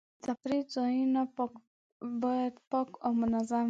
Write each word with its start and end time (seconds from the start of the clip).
د 0.03 0.03
تفریح 0.25 0.63
ځایونه 0.75 1.21
باید 2.23 2.53
پاک 2.69 2.89
او 3.05 3.11
منظم 3.21 3.57
وي. 3.57 3.59